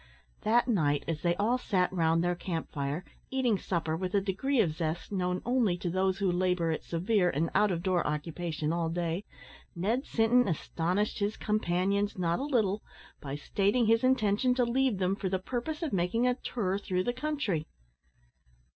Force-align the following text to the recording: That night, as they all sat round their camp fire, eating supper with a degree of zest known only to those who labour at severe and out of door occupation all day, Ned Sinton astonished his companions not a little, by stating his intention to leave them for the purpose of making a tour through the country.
That 0.41 0.67
night, 0.67 1.03
as 1.07 1.21
they 1.21 1.35
all 1.35 1.59
sat 1.59 1.93
round 1.93 2.23
their 2.23 2.33
camp 2.33 2.71
fire, 2.71 3.05
eating 3.29 3.59
supper 3.59 3.95
with 3.95 4.15
a 4.15 4.19
degree 4.19 4.59
of 4.59 4.71
zest 4.73 5.11
known 5.11 5.43
only 5.45 5.77
to 5.77 5.91
those 5.91 6.17
who 6.17 6.31
labour 6.31 6.71
at 6.71 6.83
severe 6.83 7.29
and 7.29 7.51
out 7.53 7.69
of 7.69 7.83
door 7.83 8.03
occupation 8.07 8.73
all 8.73 8.89
day, 8.89 9.25
Ned 9.75 10.07
Sinton 10.07 10.47
astonished 10.47 11.19
his 11.19 11.37
companions 11.37 12.17
not 12.17 12.39
a 12.39 12.43
little, 12.43 12.81
by 13.21 13.35
stating 13.35 13.85
his 13.85 14.03
intention 14.03 14.55
to 14.55 14.65
leave 14.65 14.97
them 14.97 15.15
for 15.15 15.29
the 15.29 15.37
purpose 15.37 15.83
of 15.83 15.93
making 15.93 16.25
a 16.25 16.33
tour 16.33 16.79
through 16.79 17.03
the 17.03 17.13
country. 17.13 17.67